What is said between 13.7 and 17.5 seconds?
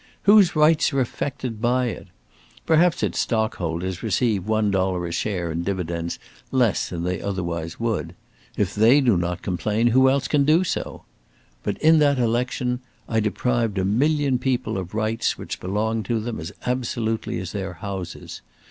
a million people of rights which belonged to them as absolutely